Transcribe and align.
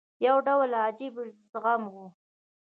یو 0.25 0.37
ډول 0.47 0.71
عجیب 0.85 1.15
زغم 1.51 1.81
وو. 1.93 2.05